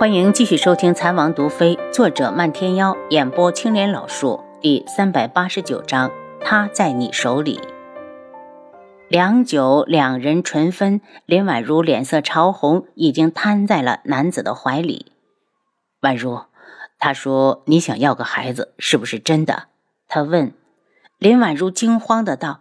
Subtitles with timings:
[0.00, 6.10] 欢迎继续收听《残王毒妃》，作者漫天妖，演播青莲老树，第三百八十九章。
[6.40, 7.60] 他在你手里。
[9.08, 15.12] 良久，两人唇分，林婉如脸色潮红，已经瘫在了男子的怀里。
[16.00, 16.44] 婉如，
[16.98, 19.64] 他说你想要个孩子，是不是真的？
[20.08, 20.54] 他问。
[21.18, 22.60] 林婉如惊慌的道。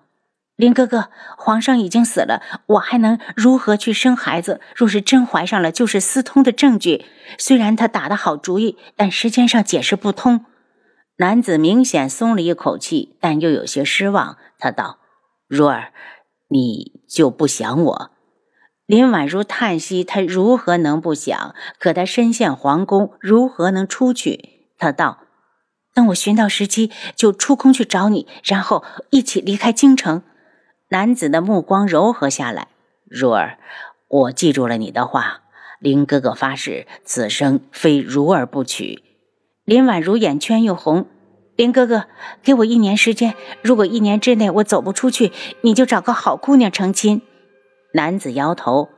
[0.60, 1.08] 林哥哥，
[1.38, 4.60] 皇上已经死了，我还能如何去生孩子？
[4.76, 7.06] 若是真怀上了，就是私通的证据。
[7.38, 10.44] 虽然他打的好主意，但时间上解释不通。
[11.16, 14.36] 男子明显松了一口气，但又有些失望。
[14.58, 15.00] 他道
[15.48, 15.94] ：“如儿，
[16.50, 18.12] 你就不想我？”
[18.86, 21.56] 林婉如叹息：“他如何能不想？
[21.80, 25.20] 可他身陷皇宫，如何能出去？”他道
[25.96, 30.22] ：“等我寻到时机，就出宫去找你，然后一起离开京城。”
[30.92, 32.68] 男子的目光柔和下来，
[33.08, 33.60] 如儿，
[34.08, 35.42] 我记住了你的话。
[35.80, 39.04] 林哥哥发誓，此生非如儿不娶。
[39.66, 41.06] 林婉如眼圈又红，
[41.56, 42.06] 林哥哥，
[42.42, 47.22] 给我一年时间，如果一年之内我走不出去，你就找个好姑娘成亲。
[47.94, 48.90] 男子摇头，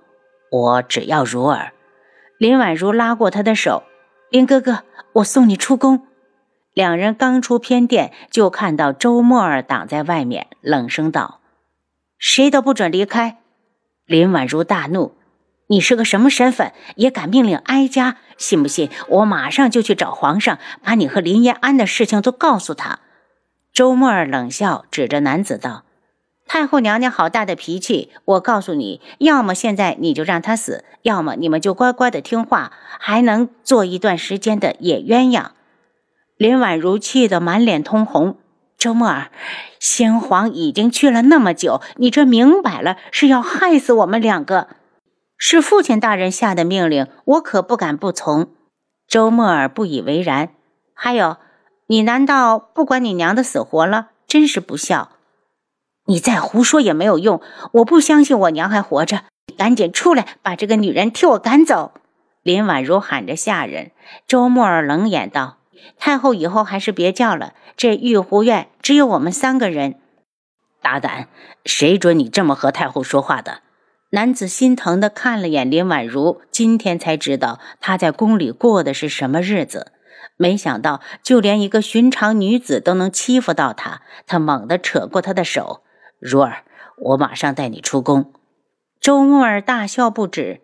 [0.49, 1.73] 我只要如儿。
[2.37, 3.83] 林婉如拉过他的手，
[4.29, 4.83] 林哥哥，
[5.15, 6.07] 我送你出宫。
[6.73, 11.40] 两人刚出偏殿，就看到周沫儿挡在外面，冷声道。
[12.21, 13.39] 谁都不准离开！
[14.05, 15.15] 林婉如大怒
[15.65, 18.17] ：“你是个什么身份，也敢命令哀家？
[18.37, 22.99] 信不信我马上就去找皇上，把你和林延安的事情都告诉他？”
[23.73, 25.83] 周沫儿冷笑，指着男子道
[26.45, 28.11] ：“太后娘娘好大的脾气！
[28.25, 35.47] 我告诉你，要么现在你就让他死，要么你们就乖乖的听话，还能做一段时间的野鸳鸯。”
[36.37, 38.37] 林婉如气得满脸通红。
[38.81, 39.29] 周沫儿，
[39.79, 44.69] 先皇已经去了那么久，你这明摆了是要害死我们两个。
[45.37, 48.47] 是父亲大人下的命令，我可不敢不从。
[49.07, 50.49] 周沫儿不以为然。
[50.95, 51.37] 还有，
[51.85, 54.07] 你难道不管你娘的死活了？
[54.25, 55.09] 真是不孝！
[56.07, 57.39] 你再胡说也没有用，
[57.73, 59.25] 我不相信我娘还活着。
[59.55, 61.91] 赶紧出来，把这个女人替我赶走！
[62.41, 63.91] 林婉如喊着下人。
[64.25, 65.57] 周沫儿冷眼道。
[65.97, 67.53] 太后以后还是别叫了。
[67.77, 69.95] 这玉湖院只有我们三个人。
[70.81, 71.27] 大胆！
[71.63, 73.61] 谁准你这么和太后说话的？
[74.11, 79.91] 男子心疼的看了眼林婉如，今天才知道她在宫里过的是什么日子。
[80.37, 84.01] 没想到就连一个寻常女子都能欺负到她。
[84.25, 85.83] 他猛地扯过她的手
[86.19, 86.63] ：“如儿，
[86.97, 88.33] 我马上带你出宫。”
[88.99, 90.61] 周木儿大笑不止：“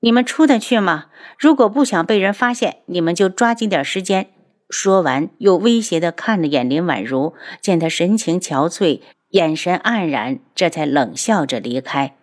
[0.00, 1.06] 你们出得去吗？
[1.38, 4.30] 如果不想被人发现，你们就抓紧点时间。”
[4.70, 9.00] 说完，又威胁地看了眼林婉如，见她神情憔悴，
[9.30, 12.14] 眼神黯然，这才冷笑着离开。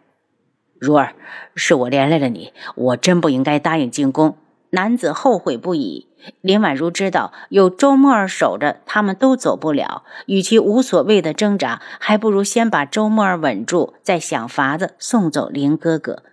[0.80, 1.14] 如儿，
[1.56, 4.38] 是我连累了你，我真不应该答应进宫。
[4.72, 6.08] 男子后悔不已。
[6.42, 10.04] 林婉如知道有周沫儿守着，他们都走不了。
[10.26, 16.24] 与其无所谓的挣扎，还不如先把周沫儿稳住，再想法子送走林哥哥。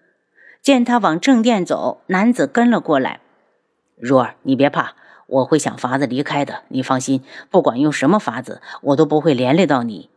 [0.60, 3.20] 见他往正殿走，男子跟了过来。
[3.96, 4.94] 如儿，你别怕。
[5.34, 10.08] 我会想法子离开的，你放心，不管用什么法子，我都不会连累到你。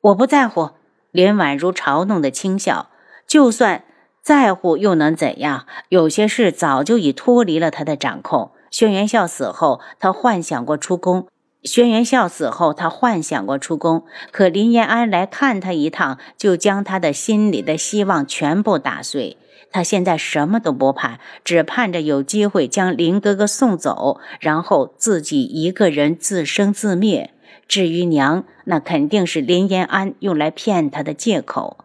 [0.00, 0.70] 我不在乎。
[1.10, 2.88] 林婉如嘲弄的轻笑，
[3.26, 3.84] 就算
[4.20, 5.66] 在乎又能怎样？
[5.88, 8.50] 有些事早就已脱离了他的掌控。
[8.70, 11.26] 轩辕笑死后，他幻想过出宫；
[11.62, 14.04] 轩辕笑死后，他幻想过出宫。
[14.32, 19.36] 可林延安来看他一趟，就将他的心里的希望全部打碎。
[19.74, 27.32] 他现在什么都不怕，只盼着有机会将林哥哥送走，然后自己一个人自生自灭。
[27.66, 31.78] 至于娘，那肯定是林延安用来骗他的借口。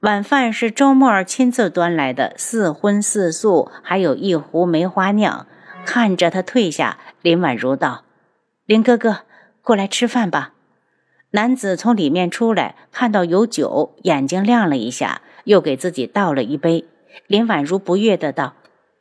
[0.00, 5.46] 晚饭是周沫儿亲自端来的，四荤四素，还有一壶梅花酿。
[5.84, 8.04] 看着他退下，林婉如道
[8.64, 9.18] ：“林哥哥，
[9.60, 10.54] 过来吃饭吧。”
[11.32, 15.20] 男子从里面出来，看到有酒，眼睛亮了一下。
[15.46, 16.84] 又给自己倒了一杯，
[17.26, 18.54] 林婉如不悦的道：“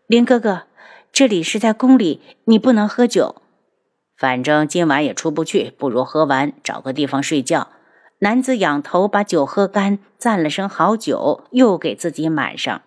[0.07, 0.63] 林哥哥，
[1.11, 3.41] 这里是在宫里，你不能喝酒。
[4.17, 7.67] 反正今晚也出不去，不如喝完找个地方睡觉。”
[8.19, 12.81] 男子仰头把酒喝干，赞了声好酒，又给自己满上。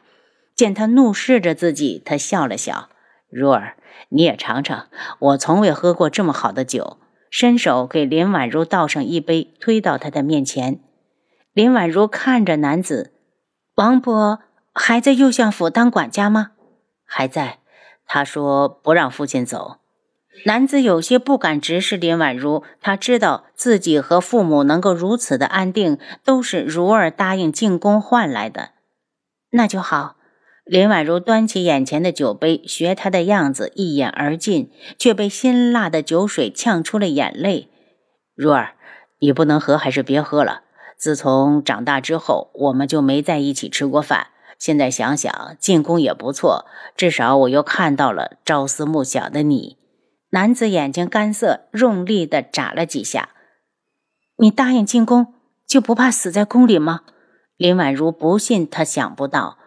[0.57, 2.89] 见他怒视着自己，他笑了笑
[3.29, 3.77] ：“如儿，
[4.09, 4.87] 你也尝尝，
[5.19, 6.97] 我从未喝过这么好的酒。”
[7.31, 10.81] 伸手给林婉如倒上一杯，推到他的面前。
[11.53, 13.13] 林婉如看着男子。
[13.79, 14.41] 王伯
[14.75, 16.51] 还在右相府当管家吗？
[17.07, 17.61] 还在。
[18.07, 19.77] 他说不让父亲走。
[20.47, 28.71] 男子有些不敢直视林婉如，他知道自己和父母能够如此的安定，都是如儿答应进宫换来的。
[29.51, 30.17] 那就好。
[30.65, 37.71] 林婉如端起眼前的酒杯，学他的样子一饮而尽，却被辛辣的酒水呛出了眼泪。
[38.35, 38.75] 如儿，
[39.21, 40.63] 你不能喝，还是别喝了。
[40.99, 44.27] 自从长大之后，我们就没在一起吃过饭。
[44.59, 46.67] 现在想想，进宫也不错，
[46.97, 49.79] 至少我又看到了朝思暮想的你。
[50.31, 53.29] 男子眼睛干涩，用力的眨了几下。
[54.39, 55.35] 你答应进宫，
[55.65, 57.03] 就不怕死在宫里吗？
[57.57, 59.59] 林婉如不信，他想不到。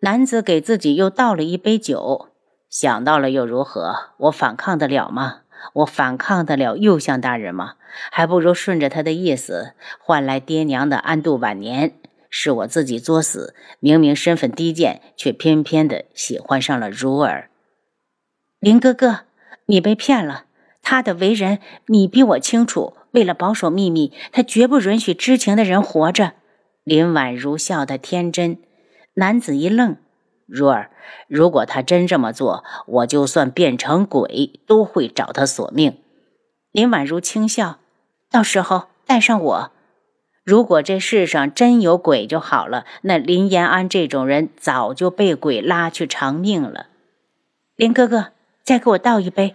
[0.00, 2.28] 男子给自己又倒了一杯酒，
[2.70, 3.94] 想到了又如何？
[4.16, 5.40] 我反抗得了吗？
[5.74, 7.74] 我反抗得了右相大人吗？
[8.10, 11.92] 还不如顺着他的意思，换来爹娘的安度晚年。
[12.28, 17.50] 是我自己作死，明明身份低贱，却偏偏的喜欢上了如儿。
[18.60, 19.20] 林哥哥，
[19.66, 20.44] 你被骗了。
[20.82, 22.94] 他的为人你比我清楚。
[23.12, 26.34] 为了保守秘密，他绝不允许知情的人活着。
[26.84, 28.58] 林婉如笑得天真。
[29.14, 29.96] 男子一愣
[30.50, 30.90] ：“如儿，
[31.28, 35.98] 如果他真这么做，我就算变成鬼，都会找他索命。”
[36.72, 37.78] 林婉如轻笑
[38.30, 39.70] ：“到时候带上我。
[40.44, 46.86] 如果这世上真有鬼就好了，那林延安这种人早就被鬼拉去偿命了。”
[47.76, 48.28] 林哥哥，
[48.62, 49.54] 再给我倒一杯。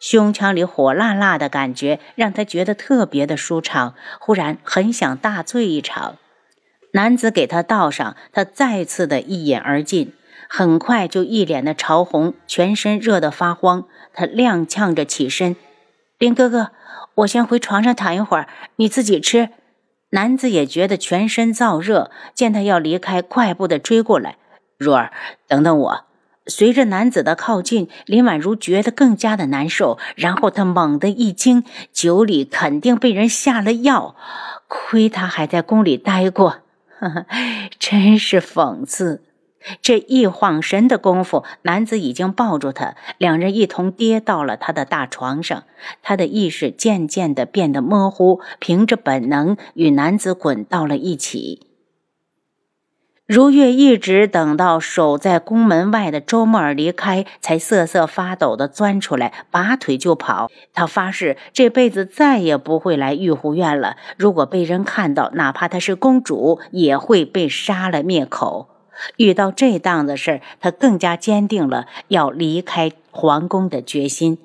[0.00, 6.16] 胸腔里火辣辣的感觉让他觉得特别的舒畅，忽然很想大醉一场。
[6.92, 10.12] 男子给他倒上，他再次的一饮而尽，
[10.48, 13.84] 很快就一脸的潮红，全身热得发慌。
[14.12, 15.56] 他踉跄着起身
[16.18, 16.70] ：“林哥哥，
[17.16, 19.50] 我先回床上躺一会儿，你自己吃。”
[20.10, 24.36] 男子也觉得全身燥热，见他要离开，快步的追过来
[24.78, 25.12] ：“如儿，
[25.46, 26.04] 等等我。”
[26.48, 31.62] 随着男子的靠近，林婉如觉得更加的难受，然后她猛地一惊，
[31.92, 34.16] 酒里肯定被人下了药，
[34.66, 36.60] 亏他还在宫里待过。
[36.98, 37.26] 呵呵，
[37.78, 39.22] 真是讽刺！
[39.82, 45.64] 这一晃神的功夫，男子已经抱住她，两人一同跌到了他的大床上。
[46.02, 51.66] 他的意识渐渐的变得模糊，凭着本能与男子滚到了一起。
[53.26, 60.50] 如月一直等到守在宫门外的周默儿离开，才瑟瑟发抖地钻出来，拔腿就跑。
[60.72, 63.98] 他发誓这辈子再也不会来御护院了。
[64.16, 68.77] 如果被人看到，哪怕她是公主，也会被杀了灭口。
[69.16, 74.38] 遇到这档子事儿，他更加坚定了要离开皇宫的决心。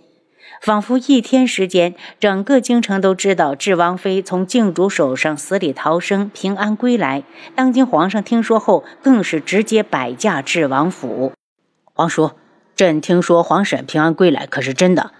[0.61, 7.23] 仿佛一天时间，整个京城都知道智王妃从靖主手上死里逃生，平安归来。
[7.55, 11.33] 当今皇上听说后，更是直接摆驾至王府。
[11.93, 12.31] 皇叔，
[12.75, 15.11] 朕听说皇婶平安归来，可是真的？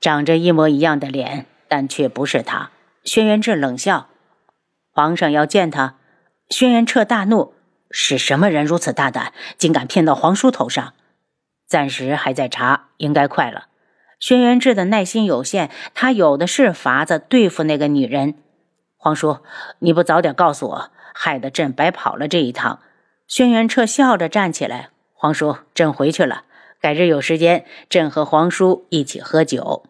[0.00, 2.70] 长着一模一样的脸，但却不是他。
[3.04, 4.08] 轩辕志冷笑
[4.92, 5.94] ：“皇上要见他。”
[6.50, 7.54] 轩辕彻大怒
[7.90, 10.94] ：“是什么人如此大胆，竟敢骗到皇叔头上？”
[11.66, 13.66] 暂时还在查，应该快了。
[14.18, 18.34] 轩辕志的耐心有限，他有的是法子对付那个女人。
[18.96, 19.38] 皇叔，
[19.80, 22.80] 你不早点告诉我，害得朕白跑了这一趟。
[23.26, 26.44] 轩辕彻笑着站起来：“皇叔，朕回去了。
[26.80, 29.84] 改日有时间，朕和皇叔一起喝酒。”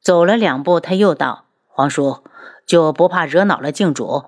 [0.00, 2.22] 走了两步，他又道：“皇叔，
[2.66, 4.26] 就不怕惹恼了靖主？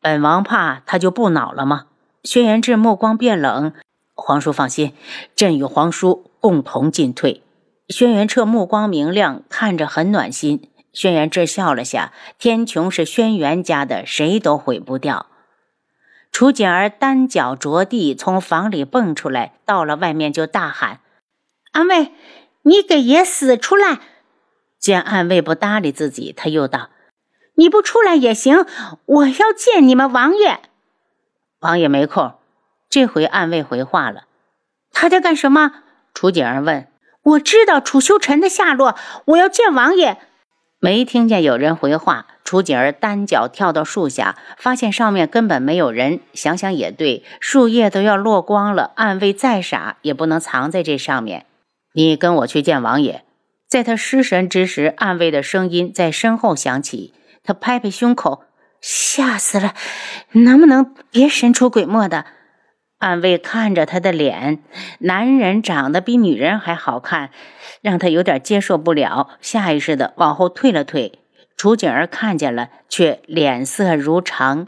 [0.00, 1.86] 本王怕他就不恼了吗？”
[2.24, 3.74] 轩辕志目光变冷
[4.16, 4.94] ：“皇叔放心，
[5.36, 7.42] 朕与皇叔共同进退。”
[7.90, 10.70] 轩辕彻目光明亮，看着很暖心。
[10.94, 15.26] 轩辕志笑了下，天穹是轩辕家的，谁都毁不掉。
[16.32, 21.00] 楚景儿单脚着地从房里蹦出来，到了外面就大喊
[21.72, 22.12] ：“安卫，
[22.62, 24.00] 你给爷死出来！”
[24.80, 26.88] 见安卫不搭理自己，他又道
[27.56, 28.64] ：“你不出来也行，
[29.04, 30.60] 我要见你们王爷。”
[31.64, 32.34] 王爷没空。
[32.90, 34.24] 这回暗卫回话了
[34.92, 35.72] ：“他在干什么？”
[36.12, 36.86] 楚景儿问。
[37.22, 40.18] 我知道楚修尘的下落，我要见王爷。
[40.78, 46.20] 没听见有人回话，楚景儿单脚跳到树下，发现上面根本没有人。
[46.34, 51.46] 想想也对，树叶都要落光了，暗卫再傻也不能藏在这上面。
[51.94, 53.24] 你跟我去见王爷。
[53.66, 57.14] 在他失神之时，暗卫的声音在身后响起。
[57.42, 58.44] 他拍拍胸口，
[58.86, 59.72] 吓死了！
[60.32, 62.26] 能不能别神出鬼没的？
[62.98, 64.62] 暗卫看着他的脸，
[64.98, 67.30] 男人长得比女人还好看，
[67.80, 71.18] 让他有点接受不了，下意识的往后退了退。
[71.56, 74.66] 楚景儿看见了，却脸色如常，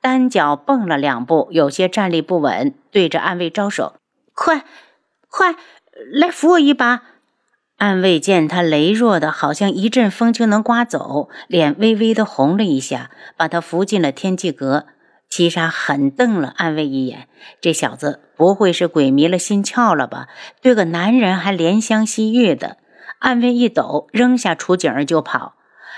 [0.00, 3.96] 单脚蹦了两步，有些站立不稳，对着暗卫招手
[4.32, 4.64] ：“快，
[5.28, 5.56] 快
[6.10, 7.02] 来扶我一把！”
[7.76, 14.86] 暗卫见他羸弱的，好像一阵风就能刮走，脸微微的红了一下，把他扶进了天际阁。
[15.28, 17.28] 七杀狠瞪了暗卫一眼，
[17.60, 20.28] 这小子不会是鬼迷了心窍了吧？
[20.62, 22.78] 对个男人还怜香惜玉的。
[23.18, 25.54] 暗卫一抖，扔下楚景儿就跑。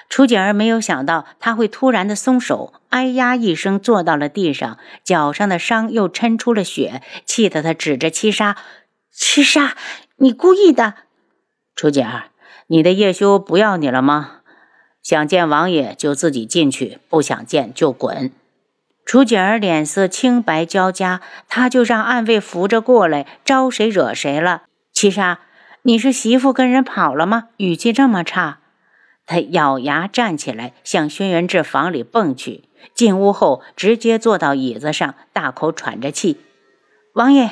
[0.08, 8.56] 楚景儿没有想到他会突然的松手，哎呀一声坐到了地上，脚上的伤又抻出了血，气得他指着七杀
[9.12, 9.76] ：“七杀，
[10.16, 10.94] 你故意的！”
[11.78, 12.24] 楚景儿，
[12.66, 14.40] 你的叶修不要你了吗？
[15.00, 18.32] 想见王爷就自己进去，不想见就滚。
[19.06, 24.64] 楚景儿脸色青白交加，他就让暗卫扶着过来，招谁惹谁了？
[24.92, 25.38] 七杀，
[25.82, 27.50] 你是媳妇跟人跑了吗？
[27.58, 28.58] 语气这么差。
[29.24, 32.64] 他咬牙站起来，向轩辕志房里蹦去。
[32.92, 36.38] 进屋后，直接坐到椅子上，大口喘着气。
[37.18, 37.50] 王爷，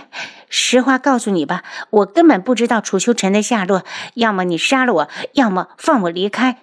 [0.49, 3.83] 实话告诉你吧，我根本不知道楚修尘的下落。
[4.15, 6.59] 要么你杀了我，要么放我离开。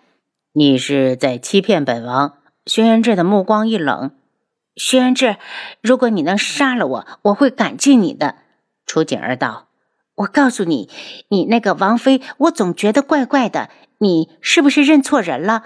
[0.54, 2.38] 你是在欺骗本王。
[2.66, 4.12] 轩辕志的目光一冷。
[4.78, 5.36] 轩辕志，
[5.82, 8.36] 如果你能杀了我，我会感激你的。
[8.86, 9.68] 楚景儿道
[10.16, 10.90] ：“我告诉你，
[11.28, 13.70] 你那个王妃，我总觉得怪怪的。
[13.98, 15.66] 你是不是认错人了？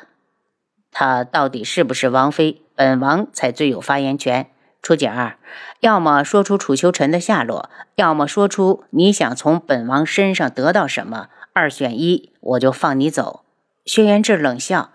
[0.91, 4.49] 她到底是不是王妃，本王才最有发言权。
[4.87, 5.35] 楚景儿，
[5.81, 11.27] 要么说出楚秋尘的下落，要么说出你想从本王身上得到什么。
[11.51, 13.43] 二选一，我就放你走。”
[13.85, 14.91] 轩辕志冷笑：“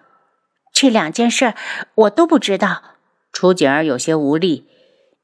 [0.72, 1.52] 这两件事
[1.94, 2.82] 我都不知道。”
[3.34, 4.66] 楚景儿有些无力：“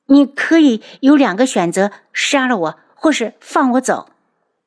[0.08, 4.10] 你可以有两个选择，杀了我，或是放我走。”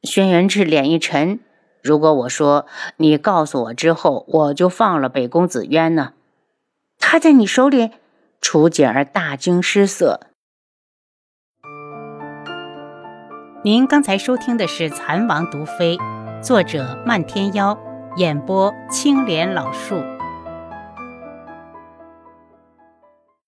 [0.01, 1.39] 轩辕志脸一沉
[1.83, 2.65] ：“如果我说
[2.97, 6.13] 你告诉我之后，我就放了北宫子渊呢？
[6.97, 7.91] 他在你手里？”
[8.41, 10.19] 楚景儿大惊失色。
[13.63, 15.95] 您刚才收听的是《蚕王毒妃》，
[16.41, 17.79] 作者漫天妖。
[18.17, 19.95] 演播：青莲老树。